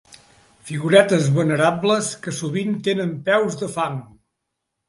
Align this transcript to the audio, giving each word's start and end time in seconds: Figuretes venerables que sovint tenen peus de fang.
Figuretes 0.69 1.27
venerables 1.35 2.09
que 2.25 2.35
sovint 2.39 2.75
tenen 2.89 3.15
peus 3.29 3.59
de 3.63 3.73
fang. 3.79 4.05